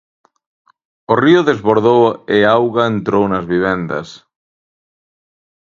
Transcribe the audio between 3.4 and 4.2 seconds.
vivendas.